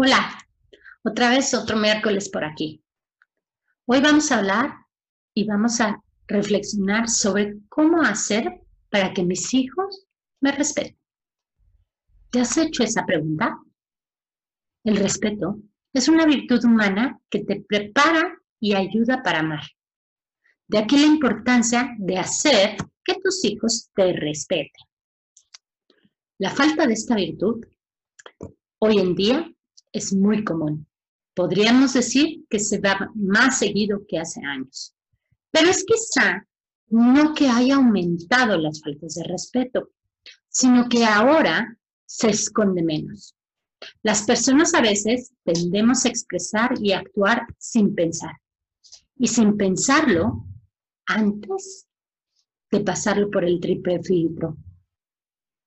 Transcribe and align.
Hola, 0.00 0.30
otra 1.02 1.30
vez 1.30 1.52
otro 1.54 1.76
miércoles 1.76 2.28
por 2.28 2.44
aquí. 2.44 2.80
Hoy 3.84 4.00
vamos 4.00 4.30
a 4.30 4.38
hablar 4.38 4.72
y 5.34 5.44
vamos 5.44 5.80
a 5.80 6.00
reflexionar 6.28 7.08
sobre 7.08 7.56
cómo 7.68 8.02
hacer 8.02 8.60
para 8.90 9.12
que 9.12 9.24
mis 9.24 9.52
hijos 9.54 10.06
me 10.40 10.52
respeten. 10.52 10.96
¿Te 12.30 12.42
has 12.42 12.56
hecho 12.56 12.84
esa 12.84 13.04
pregunta? 13.04 13.58
El 14.84 14.98
respeto 14.98 15.58
es 15.92 16.08
una 16.08 16.26
virtud 16.26 16.64
humana 16.64 17.20
que 17.28 17.40
te 17.40 17.60
prepara 17.68 18.40
y 18.60 18.74
ayuda 18.74 19.20
para 19.24 19.40
amar. 19.40 19.64
De 20.68 20.78
aquí 20.78 20.96
la 20.96 21.06
importancia 21.06 21.96
de 21.98 22.18
hacer 22.18 22.76
que 23.02 23.14
tus 23.16 23.44
hijos 23.44 23.90
te 23.96 24.12
respeten. 24.12 24.86
La 26.38 26.50
falta 26.50 26.86
de 26.86 26.92
esta 26.92 27.16
virtud 27.16 27.66
hoy 28.78 28.98
en 28.98 29.16
día 29.16 29.52
es 29.92 30.12
muy 30.12 30.44
común. 30.44 30.86
Podríamos 31.34 31.92
decir 31.92 32.44
que 32.48 32.58
se 32.58 32.78
da 32.78 33.10
más 33.14 33.58
seguido 33.58 34.02
que 34.08 34.18
hace 34.18 34.44
años. 34.44 34.94
Pero 35.50 35.70
es 35.70 35.84
quizá 35.84 36.46
no 36.88 37.34
que 37.34 37.48
haya 37.48 37.76
aumentado 37.76 38.58
las 38.58 38.80
faltas 38.80 39.14
de 39.14 39.24
respeto, 39.24 39.90
sino 40.48 40.88
que 40.88 41.04
ahora 41.04 41.76
se 42.06 42.30
esconde 42.30 42.82
menos. 42.82 43.34
Las 44.02 44.22
personas 44.22 44.74
a 44.74 44.80
veces 44.80 45.32
tendemos 45.44 46.04
a 46.04 46.08
expresar 46.08 46.74
y 46.80 46.92
actuar 46.92 47.46
sin 47.58 47.94
pensar. 47.94 48.32
Y 49.16 49.28
sin 49.28 49.56
pensarlo 49.56 50.44
antes 51.06 51.86
de 52.70 52.80
pasarlo 52.80 53.30
por 53.30 53.44
el 53.44 53.60
triple 53.60 54.02
filtro. 54.02 54.56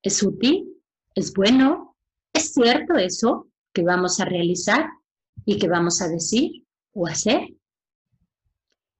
¿Es 0.01 0.21
útil? 0.23 0.81
¿Es 1.15 1.33
bueno? 1.33 1.95
¿Es 2.33 2.53
cierto 2.53 2.95
eso? 2.95 3.50
Que 3.73 3.83
vamos 3.83 4.19
a 4.19 4.25
realizar 4.25 4.89
y 5.45 5.57
que 5.57 5.67
vamos 5.67 6.01
a 6.01 6.07
decir 6.07 6.65
o 6.93 7.07
hacer. 7.07 7.55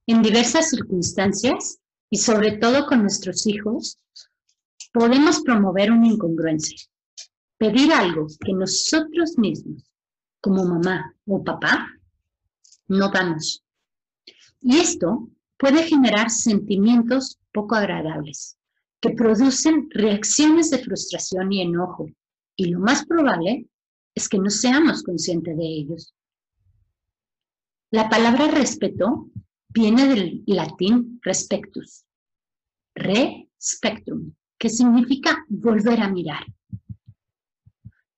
En 0.06 0.22
diversas 0.22 0.70
circunstancias 0.70 1.78
y 2.10 2.18
sobre 2.18 2.58
todo 2.58 2.86
con 2.86 3.02
nuestros 3.02 3.46
hijos, 3.46 3.98
podemos 4.92 5.40
promover 5.40 5.90
una 5.90 6.08
incongruencia, 6.08 6.76
pedir 7.56 7.92
algo 7.92 8.26
que 8.40 8.52
nosotros 8.52 9.38
mismos, 9.38 9.90
como 10.40 10.64
mamá 10.64 11.14
o 11.26 11.42
papá, 11.42 11.88
no 12.88 13.10
damos. 13.10 13.64
Y 14.60 14.76
esto 14.76 15.28
puede 15.56 15.84
generar 15.84 16.30
sentimientos 16.30 17.38
poco 17.52 17.76
agradables, 17.76 18.58
que 19.00 19.10
producen 19.10 19.88
reacciones 19.90 20.70
de 20.70 20.78
frustración 20.78 21.52
y 21.52 21.62
enojo, 21.62 22.06
y 22.56 22.66
lo 22.66 22.80
más 22.80 23.06
probable 23.06 23.68
es 24.14 24.28
que 24.28 24.38
no 24.38 24.50
seamos 24.50 25.02
conscientes 25.02 25.56
de 25.56 25.64
ellos. 25.64 26.14
La 27.90 28.08
palabra 28.08 28.48
respeto 28.48 29.30
viene 29.68 30.06
del 30.06 30.42
latín 30.46 31.20
respectus, 31.22 32.04
re 32.94 33.48
spectrum, 33.60 34.34
que 34.58 34.68
significa 34.68 35.44
volver 35.48 36.00
a 36.00 36.08
mirar. 36.08 36.44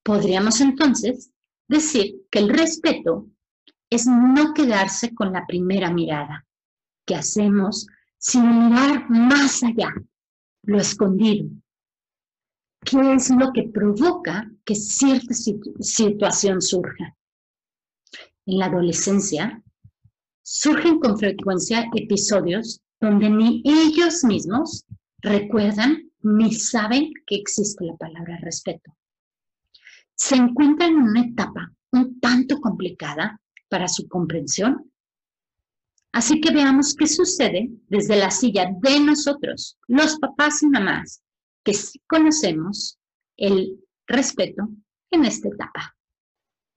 Podríamos 0.03 0.61
entonces 0.61 1.33
decir 1.69 2.17
que 2.31 2.41
el 2.41 2.51
respeto 2.51 3.29
es 3.89 4.06
no 4.06 4.53
quedarse 4.53 5.14
con 5.14 5.33
la 5.33 5.47
primera 5.47 5.92
mirada 5.92 6.47
que 7.06 7.14
hacemos, 7.14 7.86
sino 8.19 8.69
mirar 8.69 9.08
más 9.08 9.62
allá, 9.62 9.95
lo 10.62 10.79
escondido, 10.79 11.48
qué 12.84 13.14
es 13.14 13.30
lo 13.30 13.52
que 13.52 13.64
provoca 13.64 14.50
que 14.64 14.74
cierta 14.74 15.34
situación 15.34 16.61
surja. 16.61 17.17
En 18.46 18.58
la 18.58 18.67
adolescencia 18.67 19.62
surgen 20.42 21.00
con 21.00 21.18
frecuencia 21.18 21.89
episodios 21.94 22.80
donde 23.00 23.30
ni 23.30 23.62
ellos 23.64 24.24
mismos 24.24 24.84
recuerdan 25.18 26.11
ni 26.23 26.55
saben 26.55 27.12
que 27.27 27.36
existe 27.36 27.84
la 27.84 27.96
palabra 27.96 28.39
respeto. 28.40 28.94
Se 30.14 30.36
encuentran 30.36 30.90
en 30.90 31.02
una 31.02 31.20
etapa 31.23 31.73
un 31.92 32.20
tanto 32.20 32.61
complicada 32.61 33.40
para 33.68 33.89
su 33.89 34.08
comprensión. 34.08 34.90
Así 36.12 36.40
que 36.40 36.52
veamos 36.52 36.94
qué 36.94 37.06
sucede 37.06 37.70
desde 37.89 38.17
la 38.17 38.30
silla 38.30 38.70
de 38.80 39.00
nosotros, 39.00 39.78
los 39.89 40.17
papás 40.18 40.62
y 40.62 40.68
mamás, 40.68 41.23
que 41.64 41.75
sí 41.75 42.01
conocemos 42.07 42.98
el 43.36 43.80
respeto 44.07 44.69
en 45.11 45.25
esta 45.25 45.48
etapa. 45.48 45.97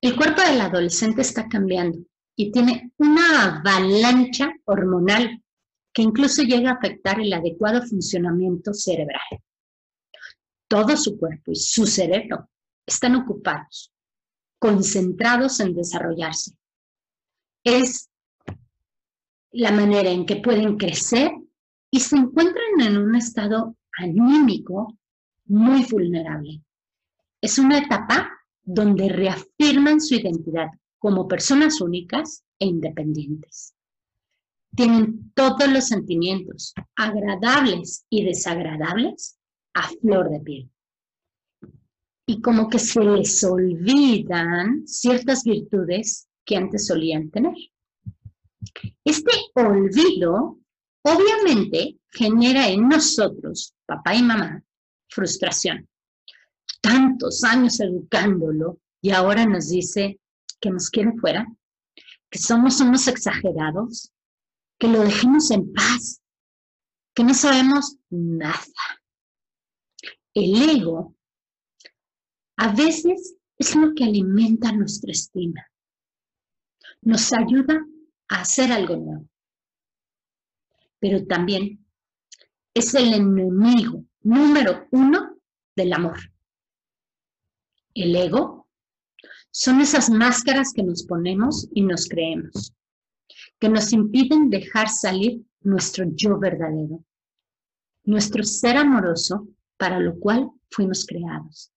El 0.02 0.16
cuerpo 0.16 0.42
del 0.42 0.62
adolescente 0.62 1.22
está 1.22 1.48
cambiando 1.48 2.00
y 2.36 2.52
tiene 2.52 2.92
una 2.98 3.58
avalancha 3.58 4.52
hormonal 4.66 5.44
que 5.94 6.04
incluso 6.04 6.44
llega 6.44 6.72
a 6.72 6.76
afectar 6.76 7.20
el 7.20 7.34
adecuado 7.34 7.82
funcionamiento 7.82 8.74
cerebral. 8.74 9.42
Todo 10.70 10.96
su 10.96 11.18
cuerpo 11.18 11.52
y 11.52 11.56
su 11.56 11.88
cerebro 11.88 12.50
están 12.86 13.16
ocupados, 13.16 13.92
concentrados 14.60 15.60
en 15.60 15.74
desarrollarse. 15.74 16.56
Es 17.64 18.10
la 19.52 19.72
manera 19.72 20.12
en 20.12 20.26
que 20.26 20.36
pueden 20.36 20.78
crecer 20.78 21.32
y 21.90 22.00
se 22.00 22.18
encuentran 22.18 22.80
en 22.82 22.98
un 22.98 23.16
estado 23.16 23.76
anímico 23.98 24.98
muy 25.46 25.86
vulnerable. 25.86 26.62
Es 27.42 27.58
una 27.58 27.80
etapa 27.80 28.30
donde 28.64 29.10
reafirman 29.10 30.02
su 30.02 30.16
identidad 30.16 30.68
como 31.00 31.28
personas 31.28 31.82
únicas 31.82 32.44
e 32.60 32.66
independientes. 32.66 33.74
Tienen 34.76 35.32
todos 35.34 35.68
los 35.72 35.88
sentimientos, 35.88 36.74
agradables 36.96 38.06
y 38.10 38.24
desagradables, 38.26 39.40
a 39.74 39.90
flor 40.02 40.30
de 40.30 40.40
piel. 40.40 40.72
Y 42.26 42.42
como 42.42 42.70
que 42.70 42.80
se 42.80 43.04
les 43.04 43.44
olvidan 43.44 44.86
ciertas 44.86 45.44
virtudes 45.44 46.28
que 46.44 46.58
antes 46.58 46.88
solían 46.88 47.30
tener. 47.30 47.56
Este 49.04 49.32
olvido 49.56 50.60
obviamente 51.04 51.98
genera 52.18 52.68
en 52.68 52.88
nosotros, 52.88 53.76
papá 53.86 54.16
y 54.16 54.24
mamá, 54.24 54.64
frustración. 55.10 55.88
Tantos 56.82 57.44
años 57.44 57.80
educándolo 57.80 58.80
y 59.02 59.12
ahora 59.12 59.46
nos 59.46 59.70
dice 59.70 60.20
que 60.60 60.70
nos 60.70 60.90
quiere 60.90 61.14
fuera, 61.18 61.46
que 62.30 62.40
somos 62.40 62.80
unos 62.82 63.08
exagerados, 63.08 64.12
que 64.80 64.88
lo 64.88 65.02
dejemos 65.02 65.52
en 65.52 65.72
paz, 65.74 66.22
que 67.14 67.24
no 67.24 67.34
sabemos 67.34 67.98
nada. 68.10 68.64
El 70.34 70.70
ego 70.70 71.16
a 72.58 72.74
veces 72.74 73.36
es 73.58 73.76
lo 73.76 73.94
que 73.94 74.04
alimenta 74.04 74.72
nuestra 74.72 75.12
estima. 75.12 75.66
Nos 77.02 77.32
ayuda 77.34 77.86
a 78.30 78.42
hacer 78.42 78.72
algo 78.72 78.96
nuevo 78.98 79.30
pero 81.00 81.26
también 81.26 81.86
es 82.78 82.94
el 82.94 83.12
enemigo 83.12 84.06
número 84.22 84.88
uno 84.92 85.40
del 85.76 85.94
amor. 85.94 86.20
El 87.96 88.16
ego 88.16 88.70
son 89.50 89.82
esas 89.82 90.12
máscaras 90.12 90.74
que 90.74 90.84
nos 90.84 91.04
ponemos 91.04 91.68
y 91.74 91.82
nos 91.82 92.08
creemos, 92.08 92.76
que 93.60 93.70
nos 93.70 93.92
impiden 93.94 94.52
dejar 94.52 94.90
salir 94.90 95.42
nuestro 95.62 96.06
yo 96.14 96.38
verdadero, 96.38 97.04
nuestro 98.04 98.44
ser 98.44 98.78
amoroso 98.78 99.48
para 99.78 100.00
lo 100.00 100.20
cual 100.20 100.52
fuimos 100.70 101.04
creados. 101.04 101.72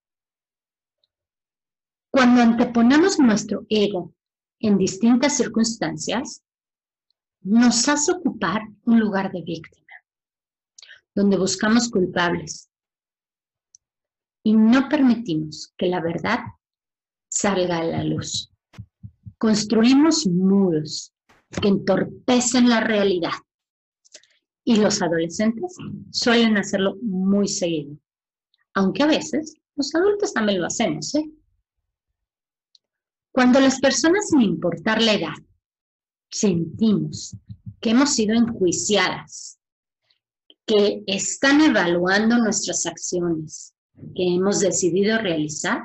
Cuando 2.11 2.41
anteponemos 2.41 3.17
nuestro 3.17 3.65
ego 3.69 4.13
en 4.59 4.77
distintas 4.77 5.35
circunstancias, 5.35 6.43
nos 7.41 7.89
hace 7.89 8.11
ocupar 8.11 8.61
un 8.83 8.99
lugar 8.99 9.31
de 9.31 9.41
víctima, 9.41 9.80
donde 11.15 11.37
buscamos 11.37 11.89
culpables 11.89 12.69
y 14.43 14.53
no 14.53 14.89
permitimos 14.89 15.73
que 15.77 15.87
la 15.87 16.01
verdad 16.01 16.39
salga 17.29 17.79
a 17.79 17.83
la 17.83 18.03
luz. 18.03 18.51
Construimos 19.37 20.27
muros 20.27 21.13
que 21.61 21.67
entorpecen 21.67 22.69
la 22.69 22.81
realidad 22.81 23.33
y 24.63 24.77
los 24.77 25.01
adolescentes 25.01 25.75
suelen 26.11 26.57
hacerlo 26.57 26.97
muy 27.01 27.47
seguido, 27.47 27.97
aunque 28.73 29.03
a 29.03 29.07
veces 29.07 29.55
los 29.75 29.93
adultos 29.95 30.33
también 30.33 30.59
lo 30.59 30.67
hacemos. 30.67 31.13
¿eh? 31.15 31.29
Cuando 33.31 33.59
las 33.59 33.79
personas, 33.79 34.29
sin 34.29 34.41
importar 34.41 35.01
la 35.01 35.13
edad, 35.13 35.33
sentimos 36.29 37.35
que 37.79 37.91
hemos 37.91 38.13
sido 38.13 38.35
enjuiciadas, 38.35 39.59
que 40.71 41.03
están 41.05 41.59
evaluando 41.59 42.37
nuestras 42.37 42.85
acciones 42.85 43.75
que 44.15 44.23
hemos 44.35 44.61
decidido 44.61 45.17
realizar, 45.17 45.81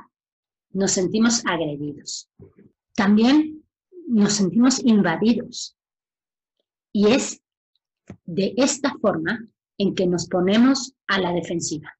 nos 0.70 0.92
sentimos 0.92 1.44
agredidos. 1.44 2.30
También 2.94 3.64
nos 4.06 4.34
sentimos 4.34 4.78
invadidos. 4.84 5.76
Y 6.92 7.08
es 7.08 7.42
de 8.26 8.54
esta 8.56 8.94
forma 9.00 9.48
en 9.76 9.92
que 9.96 10.06
nos 10.06 10.28
ponemos 10.28 10.94
a 11.08 11.18
la 11.18 11.32
defensiva. 11.32 11.92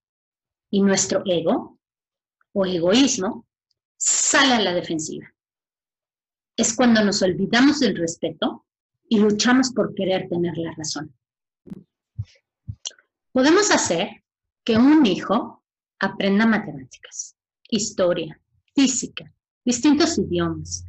Y 0.71 0.81
nuestro 0.81 1.25
ego 1.27 1.81
o 2.53 2.67
egoísmo 2.67 3.49
sale 3.97 4.55
a 4.55 4.61
la 4.61 4.75
defensiva. 4.75 5.27
Es 6.57 6.73
cuando 6.77 7.05
nos 7.05 7.21
olvidamos 7.21 7.81
del 7.81 7.97
respeto 7.97 8.65
y 9.09 9.19
luchamos 9.19 9.73
por 9.73 9.93
querer 9.93 10.29
tener 10.29 10.57
la 10.57 10.73
razón. 10.77 11.13
Podemos 13.37 13.71
hacer 13.71 14.25
que 14.65 14.79
un 14.79 15.05
hijo 15.05 15.63
aprenda 15.99 16.47
matemáticas, 16.47 17.37
historia, 17.69 18.41
física, 18.75 19.31
distintos 19.63 20.17
idiomas, 20.17 20.87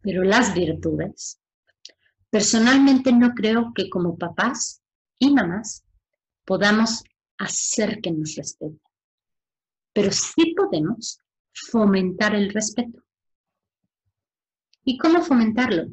pero 0.00 0.22
las 0.22 0.54
virtudes. 0.54 1.42
Personalmente 2.30 3.12
no 3.12 3.34
creo 3.34 3.74
que 3.74 3.90
como 3.90 4.16
papás 4.16 4.80
y 5.18 5.30
mamás 5.30 5.84
podamos 6.46 7.04
hacer 7.36 8.00
que 8.00 8.12
nos 8.12 8.34
respeten, 8.34 8.80
pero 9.92 10.10
sí 10.10 10.54
podemos 10.56 11.20
fomentar 11.52 12.34
el 12.34 12.48
respeto. 12.48 13.04
¿Y 14.84 14.96
cómo 14.96 15.22
fomentarlo? 15.22 15.88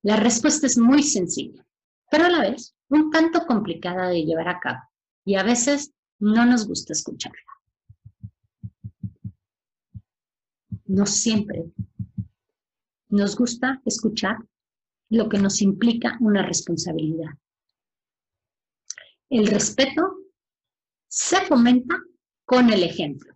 La 0.00 0.16
respuesta 0.16 0.66
es 0.66 0.78
muy 0.78 1.02
sencilla, 1.02 1.62
pero 2.10 2.24
a 2.24 2.30
la 2.30 2.40
vez 2.40 2.74
un 2.92 3.10
tanto 3.10 3.46
complicada 3.46 4.08
de 4.08 4.22
llevar 4.22 4.48
a 4.48 4.60
cabo 4.60 4.80
y 5.24 5.36
a 5.36 5.42
veces 5.42 5.94
no 6.18 6.44
nos 6.44 6.68
gusta 6.68 6.92
escucharla. 6.92 7.40
No 10.84 11.06
siempre 11.06 11.64
nos 13.08 13.34
gusta 13.34 13.80
escuchar 13.86 14.36
lo 15.08 15.28
que 15.30 15.38
nos 15.38 15.62
implica 15.62 16.18
una 16.20 16.42
responsabilidad. 16.42 17.30
El 19.30 19.46
respeto 19.46 20.02
se 21.08 21.40
fomenta 21.46 21.96
con 22.44 22.70
el 22.70 22.82
ejemplo. 22.82 23.34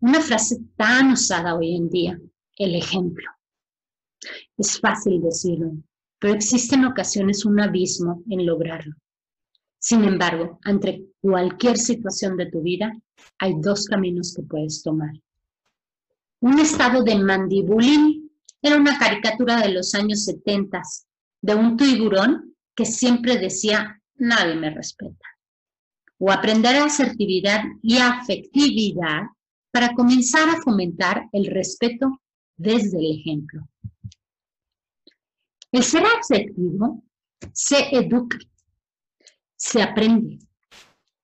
Una 0.00 0.20
frase 0.20 0.58
tan 0.76 1.12
usada 1.12 1.54
hoy 1.54 1.74
en 1.74 1.88
día, 1.88 2.20
el 2.56 2.74
ejemplo. 2.74 3.30
Es 4.58 4.78
fácil 4.78 5.22
decirlo, 5.22 5.72
pero 6.22 6.34
existe 6.34 6.76
en 6.76 6.84
ocasiones 6.84 7.44
un 7.44 7.60
abismo 7.60 8.22
en 8.30 8.46
lograrlo. 8.46 8.94
Sin 9.80 10.04
embargo, 10.04 10.60
ante 10.62 11.04
cualquier 11.20 11.76
situación 11.76 12.36
de 12.36 12.46
tu 12.46 12.62
vida, 12.62 12.92
hay 13.40 13.54
dos 13.60 13.86
caminos 13.86 14.32
que 14.32 14.44
puedes 14.44 14.84
tomar. 14.84 15.10
Un 16.40 16.60
estado 16.60 17.02
de 17.02 17.18
mandibulín 17.18 18.30
era 18.62 18.76
una 18.76 18.96
caricatura 19.00 19.56
de 19.62 19.70
los 19.70 19.96
años 19.96 20.24
70 20.24 20.80
de 21.40 21.56
un 21.56 21.76
tiburón 21.76 22.54
que 22.76 22.84
siempre 22.84 23.36
decía, 23.38 24.00
nadie 24.14 24.54
me 24.54 24.70
respeta. 24.70 25.26
O 26.18 26.30
aprender 26.30 26.76
asertividad 26.76 27.64
y 27.82 27.96
afectividad 27.96 29.22
para 29.72 29.92
comenzar 29.92 30.48
a 30.50 30.62
fomentar 30.62 31.28
el 31.32 31.46
respeto 31.46 32.22
desde 32.56 33.00
el 33.00 33.18
ejemplo. 33.18 33.66
El 35.72 35.82
ser 35.82 36.04
afectivo 36.04 37.02
se 37.54 37.96
educa, 37.96 38.38
se 39.56 39.82
aprende, 39.82 40.38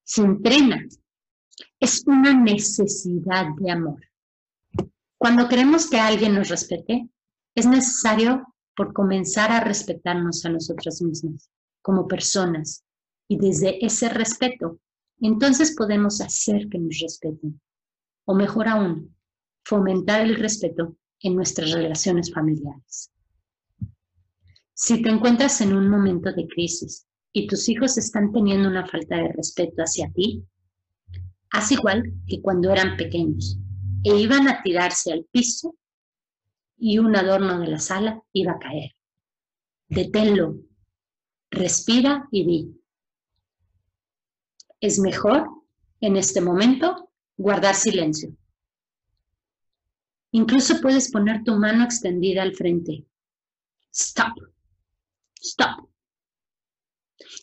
se 0.02 0.22
entrena. 0.22 0.86
Es 1.78 2.02
una 2.06 2.32
necesidad 2.32 3.48
de 3.58 3.70
amor. 3.70 4.00
Cuando 5.18 5.48
queremos 5.48 5.90
que 5.90 6.00
alguien 6.00 6.34
nos 6.34 6.48
respete, 6.48 7.10
es 7.54 7.66
necesario 7.66 8.54
por 8.74 8.94
comenzar 8.94 9.52
a 9.52 9.60
respetarnos 9.60 10.42
a 10.46 10.48
nosotras 10.48 11.02
mismas 11.02 11.50
como 11.82 12.08
personas 12.08 12.84
y 13.28 13.36
desde 13.36 13.84
ese 13.84 14.08
respeto, 14.08 14.80
entonces 15.20 15.74
podemos 15.76 16.22
hacer 16.22 16.70
que 16.70 16.78
nos 16.78 16.98
respeten. 17.00 17.60
O 18.24 18.34
mejor 18.34 18.68
aún, 18.68 19.14
fomentar 19.62 20.22
el 20.22 20.36
respeto 20.36 20.96
en 21.20 21.36
nuestras 21.36 21.72
relaciones 21.72 22.32
familiares. 22.32 23.12
Si 24.80 25.02
te 25.02 25.10
encuentras 25.10 25.60
en 25.60 25.74
un 25.74 25.88
momento 25.88 26.32
de 26.32 26.46
crisis 26.46 27.04
y 27.32 27.48
tus 27.48 27.68
hijos 27.68 27.98
están 27.98 28.30
teniendo 28.30 28.68
una 28.68 28.86
falta 28.86 29.16
de 29.16 29.32
respeto 29.32 29.82
hacia 29.82 30.08
ti, 30.12 30.44
haz 31.50 31.72
igual 31.72 32.04
que 32.28 32.40
cuando 32.40 32.70
eran 32.70 32.96
pequeños 32.96 33.58
e 34.04 34.14
iban 34.14 34.46
a 34.46 34.62
tirarse 34.62 35.12
al 35.12 35.24
piso 35.32 35.74
y 36.76 37.00
un 37.00 37.16
adorno 37.16 37.58
de 37.58 37.66
la 37.66 37.80
sala 37.80 38.22
iba 38.32 38.52
a 38.52 38.58
caer. 38.60 38.92
Deténlo, 39.88 40.60
respira 41.50 42.28
y 42.30 42.46
di. 42.46 42.80
Es 44.78 45.00
mejor 45.00 45.48
en 46.00 46.16
este 46.16 46.40
momento 46.40 47.10
guardar 47.36 47.74
silencio. 47.74 48.32
Incluso 50.30 50.80
puedes 50.80 51.10
poner 51.10 51.42
tu 51.42 51.56
mano 51.56 51.82
extendida 51.82 52.42
al 52.42 52.54
frente. 52.54 53.04
Stop. 53.90 54.34
Stop. 55.40 55.88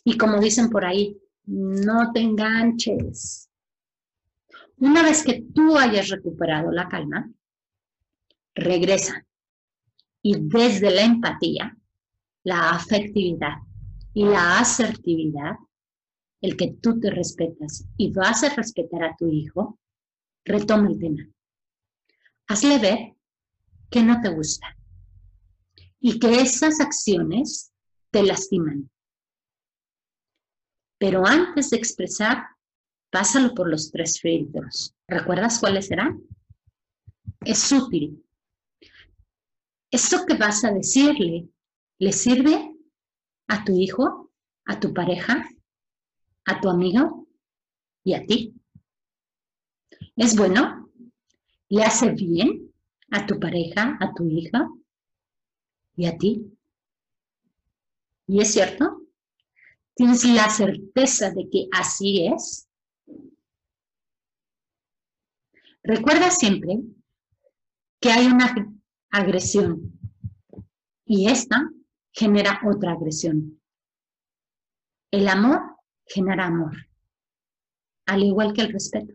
Y 0.04 0.16
como 0.16 0.40
dicen 0.40 0.70
por 0.70 0.84
ahí, 0.84 1.16
no 1.46 2.12
te 2.12 2.20
enganches. 2.20 3.50
Una 4.78 5.02
vez 5.02 5.24
que 5.24 5.42
tú 5.54 5.76
hayas 5.76 6.08
recuperado 6.08 6.70
la 6.70 6.88
calma, 6.88 7.30
regresa. 8.54 9.24
Y 10.22 10.36
desde 10.38 10.90
la 10.90 11.02
empatía, 11.02 11.76
la 12.42 12.70
afectividad 12.70 13.58
y 14.12 14.24
la 14.24 14.58
asertividad, 14.58 15.56
el 16.40 16.56
que 16.56 16.72
tú 16.80 16.98
te 17.00 17.10
respetas 17.10 17.86
y 17.96 18.12
vas 18.12 18.42
a 18.42 18.54
respetar 18.54 19.04
a 19.04 19.16
tu 19.16 19.28
hijo, 19.28 19.78
retoma 20.44 20.88
el 20.88 20.98
tema. 20.98 21.28
Hazle 22.48 22.78
ver 22.78 23.14
que 23.90 24.02
no 24.02 24.20
te 24.20 24.28
gusta 24.28 24.76
y 26.00 26.18
que 26.18 26.40
esas 26.40 26.80
acciones 26.80 27.72
te 28.16 28.22
lastiman. 28.22 28.90
Pero 30.98 31.26
antes 31.26 31.68
de 31.68 31.76
expresar, 31.76 32.46
pásalo 33.10 33.54
por 33.54 33.68
los 33.68 33.90
tres 33.90 34.18
filtros. 34.18 34.94
¿Recuerdas 35.06 35.60
cuáles 35.60 35.88
serán? 35.88 36.22
Es 37.44 37.70
útil. 37.70 38.24
¿Eso 39.90 40.24
que 40.24 40.34
vas 40.34 40.64
a 40.64 40.72
decirle 40.72 41.46
le 41.98 42.12
sirve 42.12 42.74
a 43.48 43.64
tu 43.64 43.78
hijo, 43.78 44.32
a 44.64 44.80
tu 44.80 44.94
pareja, 44.94 45.46
a 46.46 46.60
tu 46.62 46.70
amigo 46.70 47.28
y 48.02 48.14
a 48.14 48.24
ti? 48.24 48.54
¿Es 50.16 50.34
bueno? 50.34 50.90
¿Le 51.68 51.84
hace 51.84 52.12
bien 52.12 52.72
a 53.10 53.26
tu 53.26 53.38
pareja, 53.38 53.98
a 54.00 54.14
tu 54.14 54.26
hija 54.26 54.70
y 55.96 56.06
a 56.06 56.16
ti? 56.16 56.55
¿Y 58.26 58.40
es 58.40 58.52
cierto? 58.52 59.02
¿Tienes 59.94 60.24
la 60.24 60.50
certeza 60.50 61.30
de 61.30 61.48
que 61.50 61.68
así 61.72 62.26
es? 62.26 62.68
Recuerda 65.82 66.30
siempre 66.30 66.80
que 68.00 68.10
hay 68.10 68.26
una 68.26 68.54
agresión 69.10 69.98
y 71.04 71.28
esta 71.28 71.70
genera 72.12 72.60
otra 72.66 72.92
agresión. 72.92 73.60
El 75.12 75.28
amor 75.28 75.60
genera 76.04 76.46
amor, 76.46 76.76
al 78.06 78.22
igual 78.24 78.52
que 78.52 78.62
el 78.62 78.72
respeto 78.72 79.14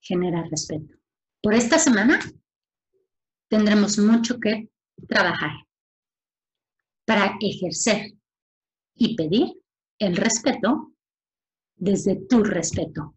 genera 0.00 0.44
respeto. 0.44 0.94
Por 1.42 1.54
esta 1.54 1.78
semana 1.78 2.20
tendremos 3.48 3.98
mucho 3.98 4.38
que 4.38 4.68
trabajar 5.08 5.52
para 7.04 7.36
ejercer 7.40 8.12
y 8.94 9.16
pedir 9.16 9.60
el 9.98 10.16
respeto 10.16 10.92
desde 11.76 12.16
tu 12.16 12.42
respeto. 12.42 13.14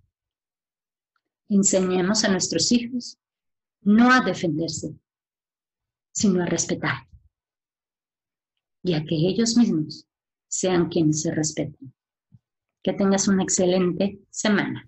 Enseñemos 1.50 2.24
a 2.24 2.29
nuestros 2.29 2.72
hijos 2.72 3.17
no 3.82 4.12
a 4.12 4.22
defenderse, 4.22 4.94
sino 6.12 6.44
a 6.44 6.46
respetar 6.46 7.08
y 8.84 8.94
a 8.94 9.03
que 9.03 9.15
ellos 9.15 9.58
mismos 9.58 10.06
sean 10.48 10.89
quienes 10.89 11.22
se 11.22 11.34
respeten. 11.34 11.94
Que 12.82 12.94
tengas 12.94 13.27
una 13.27 13.44
excelente 13.44 14.20
semana. 14.29 14.88